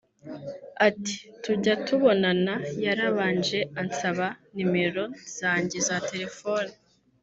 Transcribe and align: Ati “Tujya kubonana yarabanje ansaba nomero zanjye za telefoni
Ati 0.87 1.15
“Tujya 1.43 1.75
kubonana 1.85 2.53
yarabanje 2.85 3.59
ansaba 3.81 4.27
nomero 4.55 5.03
zanjye 5.37 5.77
za 5.87 5.97
telefoni 6.09 6.73